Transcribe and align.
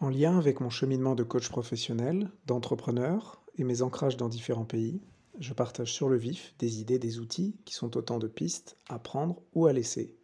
En 0.00 0.10
lien 0.10 0.38
avec 0.38 0.60
mon 0.60 0.70
cheminement 0.70 1.16
de 1.16 1.24
coach 1.24 1.48
professionnel, 1.48 2.30
d'entrepreneur 2.46 3.42
et 3.56 3.64
mes 3.64 3.82
ancrages 3.82 4.16
dans 4.16 4.28
différents 4.28 4.64
pays, 4.64 5.00
je 5.40 5.52
partage 5.52 5.92
sur 5.92 6.08
le 6.08 6.16
vif 6.16 6.54
des 6.60 6.80
idées, 6.80 7.00
des 7.00 7.18
outils 7.18 7.56
qui 7.64 7.74
sont 7.74 7.96
autant 7.96 8.20
de 8.20 8.28
pistes 8.28 8.76
à 8.88 9.00
prendre 9.00 9.42
ou 9.54 9.66
à 9.66 9.72
laisser. 9.72 10.16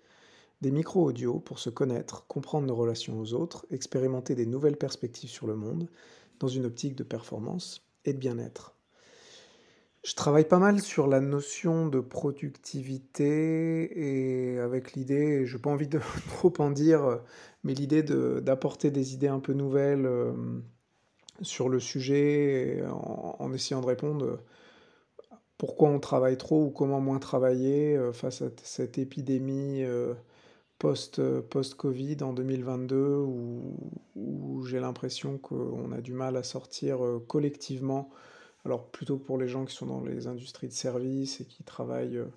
Des 0.60 0.70
micro-audios 0.70 1.40
pour 1.40 1.58
se 1.58 1.70
connaître, 1.70 2.24
comprendre 2.28 2.68
nos 2.68 2.76
relations 2.76 3.18
aux 3.18 3.34
autres, 3.34 3.66
expérimenter 3.68 4.36
des 4.36 4.46
nouvelles 4.46 4.76
perspectives 4.76 5.30
sur 5.30 5.48
le 5.48 5.56
monde 5.56 5.88
dans 6.38 6.46
une 6.48 6.66
optique 6.66 6.94
de 6.94 7.02
performance 7.02 7.84
et 8.04 8.12
de 8.12 8.18
bien-être. 8.18 8.76
Je 10.04 10.14
travaille 10.14 10.46
pas 10.46 10.58
mal 10.58 10.80
sur 10.82 11.06
la 11.06 11.20
notion 11.20 11.88
de 11.88 11.98
productivité 11.98 13.88
et 14.54 14.58
avec 14.58 14.92
l'idée, 14.92 15.46
je 15.46 15.56
n'ai 15.56 15.62
pas 15.62 15.70
envie 15.70 15.88
de 15.88 15.98
trop 16.28 16.52
en 16.58 16.70
dire, 16.70 17.20
mais 17.64 17.72
l'idée 17.72 18.02
d'apporter 18.02 18.90
des 18.90 19.14
idées 19.14 19.28
un 19.28 19.40
peu 19.40 19.54
nouvelles 19.54 20.04
euh, 20.04 20.34
sur 21.40 21.70
le 21.70 21.80
sujet 21.80 22.84
en, 22.90 23.50
essayant 23.54 23.80
de 23.80 23.86
répondre 23.86 24.40
pourquoi 25.56 25.88
on 25.88 26.00
travaille 26.00 26.36
trop 26.36 26.66
ou 26.66 26.70
comment 26.70 27.00
moins 27.00 27.18
travailler 27.18 27.96
euh, 27.96 28.12
face 28.12 28.42
à 28.42 28.50
cette 28.62 28.98
épidémie 28.98 29.84
euh, 29.84 30.12
post, 30.78 31.22
post-Covid 31.40 32.18
en 32.20 32.34
2022 32.34 33.16
où, 33.16 33.62
où 34.16 34.66
j'ai 34.66 34.80
l'impression 34.80 35.38
qu'on 35.38 35.92
a 35.92 36.02
du 36.02 36.12
mal 36.12 36.36
à 36.36 36.42
sortir 36.42 36.98
collectivement 37.26 38.10
alors 38.64 38.86
plutôt 38.90 39.18
pour 39.18 39.38
les 39.38 39.48
gens 39.48 39.64
qui 39.64 39.74
sont 39.74 39.86
dans 39.86 40.00
les 40.00 40.26
industries 40.26 40.68
de 40.68 40.72
services 40.72 41.40
et 41.40 41.44
qui 41.44 41.64
travaillent, 41.64 42.16
euh, 42.16 42.32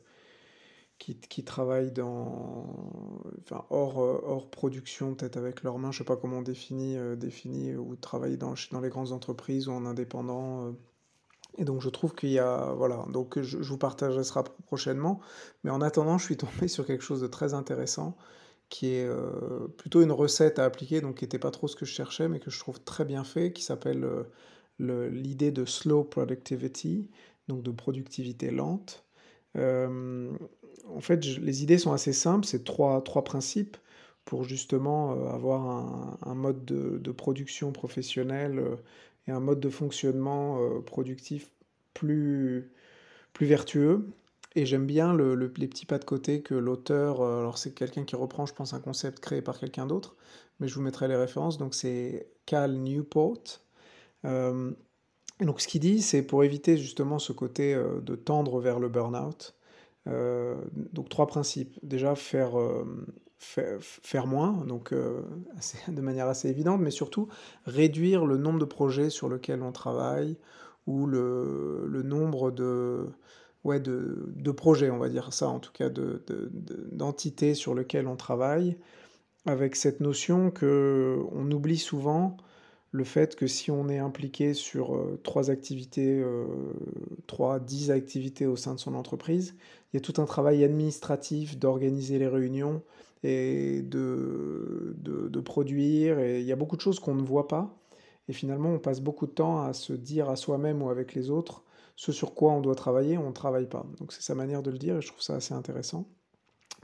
qui, 1.00 1.44
travaillent 1.44 1.92
dans, 1.92 2.66
enfin, 3.42 3.66
hors, 3.70 4.02
euh, 4.02 4.20
hors 4.24 4.50
production, 4.50 5.16
peut-être 5.16 5.38
avec 5.38 5.64
leurs 5.64 5.78
mains, 5.78 5.92
je 5.92 5.98
ne 5.98 6.00
sais 6.00 6.08
pas 6.08 6.18
comment 6.18 6.40
on 6.40 6.42
définit, 6.42 6.98
euh, 6.98 7.16
définit 7.16 7.76
ou 7.76 7.96
travailler 7.96 8.36
dans, 8.36 8.56
dans 8.72 8.82
les 8.82 8.90
grandes 8.90 9.14
entreprises 9.14 9.68
ou 9.70 9.72
en 9.72 9.86
indépendant. 9.86 10.76
et 11.58 11.64
donc 11.64 11.82
je 11.82 11.90
trouve 11.90 12.14
qu'il 12.14 12.30
y 12.30 12.40
a, 12.40 12.74
voilà, 12.74 13.06
donc 13.14 13.40
je, 13.42 13.62
je, 13.62 13.70
vous 13.70 13.78
partagerai 13.78 14.24
ça 14.26 14.44
prochainement. 14.66 15.22
Mais 15.64 15.72
en 15.72 15.82
attendant, 15.82 16.18
je 16.18 16.26
suis 16.26 16.38
tombé 16.38 16.68
sur 16.68 16.86
quelque 16.86 17.04
chose 17.04 17.22
de 17.22 17.28
très 17.28 17.54
intéressant 17.54 18.18
qui 18.70 18.88
est 18.88 19.10
plutôt 19.78 20.02
une 20.02 20.12
recette 20.12 20.60
à 20.60 20.66
appliquer, 20.66 21.00
donc 21.00 21.20
qui 21.20 21.24
n'était 21.24 21.40
pas 21.40 21.52
trop 21.52 21.70
ce 21.70 21.78
que 21.78 21.86
je 21.86 21.94
cherchais, 21.94 22.28
mais 22.28 22.42
que 22.42 22.52
je 22.52 22.60
trouve 22.60 22.82
très 22.82 23.06
bien 23.06 23.24
fait, 23.24 23.54
qui 23.54 23.64
s'appelle 23.64 24.06
l'idée 24.80 25.52
de 25.52 25.66
slow 25.66 26.04
productivity, 26.04 27.10
donc 27.48 27.64
de 27.64 27.72
productivité 27.72 28.52
lente. 28.52 29.06
Euh, 29.58 30.32
en 30.88 31.02
fait, 31.02 31.26
les 31.26 31.64
idées 31.64 31.78
sont 31.78 31.94
assez 31.94 32.14
simples, 32.14 32.46
c'est 32.46 32.64
trois, 32.64 33.02
trois 33.04 33.24
principes 33.24 33.78
pour 34.26 34.44
justement 34.44 35.14
euh, 35.14 35.30
avoir 35.30 36.18
un, 36.26 36.36
mode 36.36 36.66
de, 36.66 37.12
production 37.12 37.72
professionnelle 37.72 38.60
euh, 38.60 38.76
et 39.28 39.32
un 39.32 39.40
mode 39.40 39.60
de 39.60 39.70
fonctionnement 39.70 40.60
productif 40.86 41.50
plus, 41.94 42.72
plus 43.34 43.46
vertueux. 43.46 44.08
Et 44.56 44.66
j'aime 44.66 44.86
bien 44.86 45.14
le, 45.14 45.36
les 45.36 45.68
petits 45.68 45.86
pas 45.86 46.00
de 46.00 46.06
côté 46.06 46.42
que 46.42 46.56
l'auteur, 46.56 47.22
alors 47.22 47.58
c'est 47.58 47.74
quelqu'un 47.74 48.06
qui 48.06 48.16
reprend, 48.16 48.46
je 48.46 48.54
pense, 48.54 48.74
un 48.74 48.80
concept 48.80 49.20
créé 49.20 49.42
par 49.42 49.60
quelqu'un 49.60 49.86
d'autre, 49.86 50.16
mais 50.60 50.68
je 50.68 50.76
vous 50.76 50.82
mettrai 50.82 51.08
les 51.08 51.16
références. 51.16 51.58
Donc 51.58 51.76
c'est 51.76 52.30
Cal 52.46 52.74
Newport, 52.74 53.60
donc 54.24 55.62
ce 55.62 55.68
qu'il 55.68 55.82
dit, 55.82 56.02
c'est 56.02 56.24
pour 56.24 56.44
éviter 56.44 56.78
justement 56.78 57.20
ce 57.20 57.32
côté 57.32 57.74
euh, 57.74 58.02
de 58.02 58.16
tendre 58.16 58.60
vers 58.60 58.80
le 58.80 58.90
burn-out. 58.90 59.56
Euh, 60.08 60.56
donc 60.94 61.10
trois 61.10 61.28
principes. 61.28 61.78
Déjà 61.84 62.16
faire, 62.16 62.54
faire, 63.38 64.26
moins, 64.28 64.66
donc 64.66 64.94
de 64.94 66.02
manière 66.02 66.28
assez 66.28 66.50
évidente, 66.50 66.82
mais 66.82 66.92
surtout 66.92 67.28
réduire 67.66 68.26
le 68.26 68.38
nombre 68.38 68.60
de 68.60 68.66
projets 68.66 69.10
sur 69.10 69.30
lesquels 69.30 69.62
on 69.62 69.72
travaille 69.72 70.38
ou 70.88 71.06
le, 71.06 71.86
le 71.88 72.02
nombre 72.02 72.50
de, 72.50 73.06
ouais, 73.66 73.80
de, 73.80 74.30
de, 74.36 74.52
projets, 74.52 74.90
on 74.90 74.98
va 74.98 75.10
dire 75.10 75.34
ça, 75.34 75.50
en 75.50 75.60
tout 75.60 75.74
cas 75.74 75.90
d'entités 75.90 77.50
de, 77.50 77.56
sur 77.56 77.76
lesquelles 77.76 78.08
on 78.08 78.16
travaille, 78.16 78.78
avec 79.46 79.76
cette 79.76 80.00
notion 80.00 80.50
que 80.50 81.20
on 81.34 81.52
oublie 81.52 81.78
souvent 81.78 82.38
le 82.92 83.04
fait 83.04 83.36
que 83.36 83.48
si 83.48 83.70
on 83.72 83.90
est 83.90 84.00
impliqué 84.00 84.54
sur 84.54 84.96
euh, 84.96 85.20
trois 85.24 85.52
activités, 85.52 86.20
euh, 86.20 86.46
trois, 87.28 87.60
dix 87.60 87.92
activités 87.92 88.46
au 88.46 88.56
sein 88.56 88.74
de 88.74 88.80
son 88.80 88.96
entreprise, 88.96 89.56
il 89.92 89.98
y 89.98 90.00
a 90.00 90.02
tout 90.02 90.22
un 90.22 90.26
travail 90.26 90.64
administratif 90.64 91.58
d'organiser 91.58 92.20
les 92.20 92.28
réunions 92.28 92.82
et 93.24 93.82
de, 93.82 94.96
de, 95.00 95.40
produire, 95.40 96.20
et 96.20 96.40
il 96.40 96.46
y 96.46 96.52
a 96.52 96.56
beaucoup 96.56 96.76
de 96.76 96.82
choses 96.82 97.00
qu'on 97.00 97.16
ne 97.16 97.24
voit 97.24 97.48
pas. 97.48 97.76
Et 98.30 98.34
finalement, 98.34 98.70
on 98.70 98.80
passe 98.80 99.02
beaucoup 99.02 99.26
de 99.26 99.32
temps 99.32 99.62
à 99.62 99.74
se 99.74 99.94
dire 99.94 100.30
à 100.30 100.36
soi-même 100.36 100.82
ou 100.82 100.90
avec 100.90 101.14
les 101.14 101.30
autres 101.30 101.64
ce 101.98 102.12
sur 102.12 102.36
quoi 102.36 102.52
on 102.52 102.62
doit 102.62 102.76
travailler, 102.76 103.18
on 103.18 103.30
ne 103.30 103.34
travaille 103.34 103.66
pas. 103.66 103.86
Donc 104.00 104.14
c'est 104.14 104.22
sa 104.22 104.36
manière 104.36 104.62
de 104.62 104.70
le 104.70 104.78
dire 104.78 104.98
et 104.98 105.02
je 105.02 105.08
trouve 105.08 105.22
ça 105.22 105.36
assez 105.36 105.54
intéressant. 105.54 106.08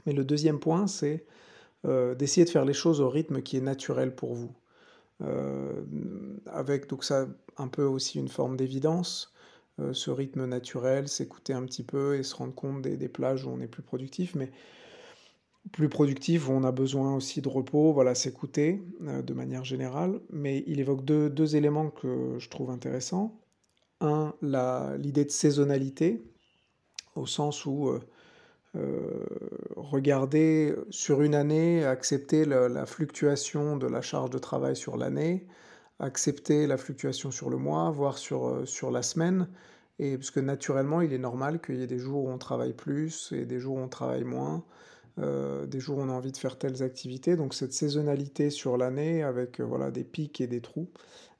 Mais 0.06 0.12
le 0.12 0.24
deuxième 0.24 0.58
point, 0.58 0.86
c'est 0.86 1.24
euh, 1.86 2.14
d'essayer 2.14 2.44
de 2.44 2.50
faire 2.50 2.64
les 2.64 2.74
choses 2.74 3.00
au 3.00 3.08
rythme 3.08 3.40
qui 3.40 3.56
est 3.56 3.62
naturel 3.62 4.14
pour 4.14 4.34
vous. 4.34 4.50
Euh, 5.24 5.84
avec 6.46 6.88
donc 6.88 7.04
ça 7.04 7.26
un 7.56 7.68
peu 7.68 7.84
aussi 7.84 8.18
une 8.18 8.28
forme 8.28 8.56
d'évidence, 8.56 9.34
euh, 9.80 9.92
ce 9.92 10.10
rythme 10.10 10.44
naturel, 10.46 11.08
s'écouter 11.08 11.52
un 11.52 11.64
petit 11.64 11.82
peu 11.82 12.16
et 12.16 12.22
se 12.22 12.34
rendre 12.36 12.54
compte 12.54 12.82
des, 12.82 13.08
plages 13.08 13.44
où 13.44 13.50
on 13.50 13.60
est 13.60 13.66
plus 13.66 13.82
productif, 13.82 14.34
mais 14.36 14.52
plus 15.72 15.88
productif 15.88 16.48
où 16.48 16.52
on 16.52 16.62
a 16.62 16.70
besoin 16.70 17.16
aussi 17.16 17.40
de 17.40 17.48
repos, 17.48 17.92
voilà, 17.92 18.14
s'écouter 18.14 18.82
euh, 19.02 19.22
de 19.22 19.34
manière 19.34 19.64
générale. 19.64 20.20
Mais 20.30 20.62
il 20.66 20.78
évoque 20.78 21.04
deux, 21.04 21.56
éléments 21.56 21.90
que 21.90 22.36
je 22.38 22.48
trouve 22.48 22.70
intéressants. 22.70 23.40
Un, 24.00 24.34
l'idée 24.98 25.24
de 25.24 25.30
saisonnalité, 25.30 26.22
au 27.16 27.26
sens 27.26 27.66
où 27.66 27.88
euh, 27.88 28.00
regarder 29.94 30.74
sur 30.90 31.22
une 31.22 31.34
année, 31.34 31.84
accepter 31.84 32.44
la, 32.44 32.86
fluctuation 32.86 33.76
de 33.76 33.86
la 33.86 34.02
charge 34.02 34.30
de 34.30 34.38
travail 34.38 34.76
sur 34.76 34.96
l'année, 34.96 35.46
accepter 35.98 36.66
la 36.66 36.76
fluctuation 36.76 37.30
sur 37.30 37.50
le 37.50 37.56
mois, 37.56 37.90
voire 37.90 38.18
sur, 38.18 38.48
euh, 38.48 38.66
sur 38.66 38.90
la 38.90 39.02
semaine. 39.02 39.48
Et 39.98 40.16
parce 40.16 40.30
que 40.30 40.40
naturellement, 40.40 41.00
il 41.00 41.12
est 41.12 41.18
normal 41.18 41.60
qu'il 41.60 41.76
y 41.76 41.82
ait 41.82 41.86
des 41.86 42.00
jours 42.00 42.24
où 42.24 42.28
on 42.28 42.38
travaille 42.38 42.72
plus 42.72 43.32
et 43.32 43.46
des 43.46 43.60
jours 43.60 43.76
où 43.76 43.80
on 43.80 43.88
travaille 43.88 44.24
moins, 44.24 44.64
euh, 45.20 45.66
des 45.66 45.78
jours 45.78 45.98
où 45.98 46.00
on 46.00 46.08
a 46.08 46.12
envie 46.12 46.32
de 46.32 46.36
faire 46.36 46.58
telles 46.58 46.82
activités. 46.82 47.36
Donc 47.36 47.54
cette 47.54 47.72
saisonnalité 47.72 48.50
sur 48.50 48.76
l'année 48.76 49.22
avec 49.22 49.60
voilà 49.60 49.92
des 49.92 50.02
pics 50.02 50.40
et 50.40 50.48
des 50.48 50.60
trous, 50.60 50.88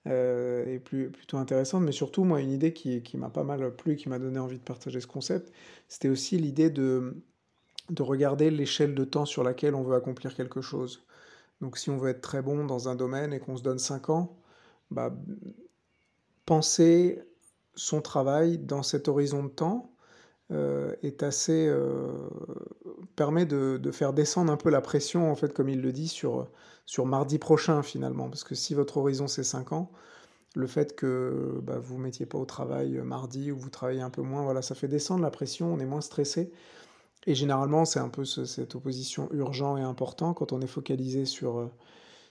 euh, 0.07 0.67
est 0.67 0.79
plus, 0.79 1.11
plutôt 1.11 1.39
intéressante. 1.39 1.83
Mais 1.83 1.93
surtout, 1.93 2.25
moi, 2.25 2.41
une 2.41 2.51
idée 2.51 2.73
qui, 2.73 3.03
qui 3.03 3.17
m'a 3.17 3.31
pas 3.31 3.45
mal 3.45 3.75
plu, 3.75 3.97
qui 3.97 4.09
m'a 4.09 4.19
donné 4.19 4.39
envie 4.39 4.59
de 4.59 4.65
partager 4.65 5.01
ce 5.01 5.07
concept, 5.07 5.53
c'était 5.89 6.09
aussi 6.09 6.39
l'idée 6.39 6.71
de, 6.71 7.17
de 7.91 8.03
regarder 8.03 8.51
l'échelle 8.51 8.95
de 8.95 9.05
temps 9.05 9.27
sur 9.27 9.45
laquelle 9.45 9.75
on 9.75 9.83
veut 9.83 9.97
accomplir 9.97 10.35
quelque 10.35 10.61
chose. 10.61 11.05
Donc 11.61 11.79
si 11.79 11.91
on 11.91 11.99
veut 11.99 12.11
être 12.11 12.21
très 12.21 12.43
bon 12.43 12.65
dans 12.65 12.89
un 12.89 12.97
domaine 12.97 13.33
et 13.33 13.41
qu'on 13.41 13.57
se 13.57 13.63
donne 13.63 13.79
5 13.79 14.11
ans, 14.11 14.37
bah, 14.91 15.15
penser 16.47 17.23
son 17.75 18.01
travail 18.01 18.59
dans 18.59 18.83
cet 18.83 19.09
horizon 19.09 19.45
de 19.45 19.49
temps 19.49 19.91
euh, 20.53 20.95
est 21.03 21.23
assez 21.23 21.67
euh, 21.69 22.29
permet 23.17 23.47
de, 23.47 23.81
faire 23.93 24.13
descendre 24.13 24.53
un 24.53 24.57
peu 24.57 24.71
la 24.71 24.81
pression 24.81 25.31
en 25.31 25.35
fait 25.35 25.53
comme 25.53 25.69
il 25.69 25.81
le 25.81 25.93
dit 25.93 26.09
sur 26.09 26.49
sur 26.87 27.07
mardi 27.07 27.39
prochain 27.39 27.83
finalement. 27.83 28.29
Parce 28.29 28.45
que 28.45 28.55
si 28.55 28.75
votre 28.75 28.99
horizon 28.99 29.27
c'est 29.29 29.45
5 29.45 29.73
ans, 29.73 29.91
le 30.55 30.67
fait 30.67 30.95
que 30.95 31.61
bah, 31.63 31.79
vous 31.79 31.97
ne 31.97 32.03
mettiez 32.03 32.27
pas 32.27 32.39
au 32.39 32.45
travail 32.45 32.97
euh, 32.97 33.05
mardi 33.05 33.51
ou 33.51 33.57
vous 33.57 33.71
travaillez 33.71 34.01
un 34.01 34.11
peu 34.11 34.23
moins, 34.23 34.43
voilà, 34.43 34.63
ça 34.63 34.75
fait 34.75 34.89
descendre 34.89 35.23
la 35.23 35.31
pression, 35.31 35.73
on 35.73 35.79
est 35.81 35.87
moins 35.87 36.01
stressé. 36.01 36.53
Et 37.27 37.35
généralement, 37.35 37.85
c'est 37.85 38.01
un 38.01 38.09
peu 38.09 38.25
cette 38.25 38.75
opposition 38.75 39.29
urgent 39.33 39.77
et 39.77 39.83
important. 39.83 40.35
Quand 40.35 40.53
on 40.53 40.61
est 40.61 40.67
focalisé 40.67 41.25
sur, 41.25 41.59
euh, 41.59 41.71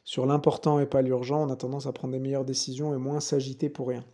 sur 0.04 0.26
l'important 0.26 0.80
et 0.80 0.86
pas 0.86 1.02
l'urgent, 1.02 1.44
on 1.44 1.50
a 1.50 1.56
tendance 1.56 1.88
à 1.88 1.92
prendre 1.94 2.14
des 2.14 2.20
meilleures 2.20 2.46
décisions 2.46 2.94
et 2.94 2.98
moins 2.98 3.20
s'agiter 3.20 3.70
pour 3.70 3.88
rien. 3.88 4.06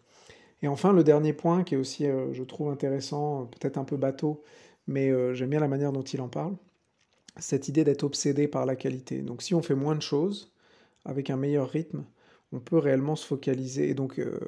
Et 0.62 0.68
enfin, 0.68 0.94
le 0.94 1.04
dernier 1.04 1.34
point 1.34 1.64
qui 1.64 1.76
est 1.76 1.78
aussi, 1.78 2.06
euh, 2.06 2.34
je 2.34 2.44
trouve 2.44 2.70
intéressant, 2.70 3.46
peut-être 3.46 3.78
un 3.78 3.84
peu 3.84 3.98
bateau, 3.98 4.44
mais 4.90 5.12
j'aime 5.36 5.50
bien 5.50 5.60
la 5.60 5.68
manière 5.68 5.92
dont 5.92 6.04
il 6.04 6.22
en 6.22 6.28
parle, 6.28 6.56
cette 7.38 7.68
idée 7.70 7.84
d'être 7.84 8.04
obsédé 8.04 8.48
par 8.48 8.66
la 8.66 8.76
qualité. 8.76 9.22
Donc 9.22 9.42
si 9.42 9.54
on 9.54 9.62
fait 9.62 9.76
moins 9.76 9.96
de 9.96 10.02
choses, 10.02 10.52
avec 11.06 11.30
un 11.30 11.38
meilleur 11.38 11.70
rythme, 11.70 12.04
on 12.52 12.60
peut 12.60 12.78
réellement 12.78 13.16
se 13.16 13.26
focaliser. 13.26 13.90
Et 13.90 13.94
donc, 13.94 14.20
euh, 14.20 14.40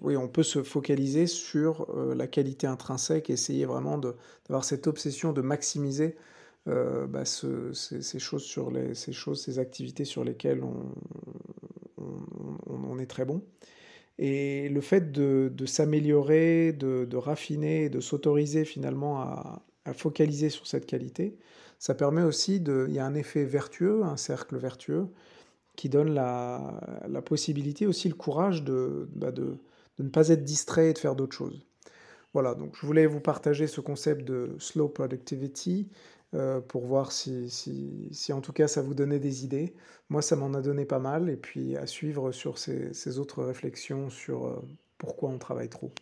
oui, 0.00 0.16
on 0.16 0.28
peut 0.28 0.42
se 0.42 0.62
focaliser 0.62 1.26
sur 1.26 1.86
euh, 1.90 2.14
la 2.14 2.26
qualité 2.26 2.66
intrinsèque, 2.66 3.30
essayer 3.30 3.64
vraiment 3.64 3.98
d'avoir 3.98 4.64
cette 4.64 4.86
obsession 4.86 5.32
de 5.32 5.40
maximiser 5.40 6.16
euh, 6.68 7.06
bah, 7.06 7.24
ces 7.24 8.18
choses, 8.18 9.40
ces 9.42 9.58
activités 9.58 10.04
sur 10.04 10.24
lesquelles 10.24 10.62
on, 10.62 10.92
on, 12.66 12.98
est 12.98 13.06
très 13.06 13.24
bon. 13.24 13.42
Et 14.22 14.68
le 14.68 14.82
fait 14.82 15.12
de, 15.12 15.50
s'améliorer, 15.64 16.74
de, 16.74 17.16
raffiner, 17.16 17.88
de 17.88 18.00
s'autoriser 18.00 18.66
finalement 18.66 19.20
à, 19.20 19.62
focaliser 19.94 20.50
sur 20.50 20.66
cette 20.66 20.86
qualité, 20.86 21.36
ça 21.78 21.94
permet 21.94 22.22
aussi 22.22 22.60
de... 22.60 22.84
Il 22.88 22.94
y 22.94 22.98
a 22.98 23.06
un 23.06 23.14
effet 23.14 23.44
vertueux, 23.44 24.04
un 24.04 24.18
cercle 24.18 24.58
vertueux, 24.58 25.08
qui 25.74 25.88
donne 25.88 26.12
la, 26.12 26.78
possibilité 27.24 27.86
aussi, 27.86 28.08
le 28.08 28.14
courage 28.14 28.62
bah, 28.62 29.32
de, 29.32 29.56
de, 29.98 30.02
ne 30.04 30.10
pas 30.10 30.28
être 30.28 30.44
distrait 30.44 30.90
et 30.90 30.92
de 30.92 30.98
faire 30.98 31.16
d'autres 31.16 31.34
choses. 31.34 31.66
Voilà, 32.32 32.54
donc 32.54 32.76
je 32.76 32.86
voulais 32.86 33.06
vous 33.06 33.20
partager 33.20 33.66
ce 33.66 33.80
concept 33.80 34.24
de 34.24 34.54
slow 34.58 34.88
productivity 34.88 35.88
euh, 36.34 36.60
pour 36.60 36.86
voir 36.86 37.10
si, 37.12 38.08
en 38.30 38.40
tout 38.40 38.52
cas 38.52 38.68
ça 38.68 38.82
vous 38.82 38.94
donnait 38.94 39.18
des 39.18 39.44
idées. 39.44 39.74
Moi, 40.08 40.22
ça 40.22 40.36
m'en 40.36 40.54
a 40.54 40.60
donné 40.60 40.84
pas 40.84 41.00
mal, 41.00 41.28
et 41.28 41.36
puis 41.36 41.76
à 41.76 41.86
suivre 41.86 42.30
sur 42.32 42.58
ces, 42.58 42.92
ces 42.94 43.18
autres 43.18 43.42
réflexions 43.42 44.10
sur 44.10 44.46
euh, 44.46 44.60
pourquoi 44.98 45.30
on 45.30 45.38
travaille 45.38 45.68
trop. 45.68 45.92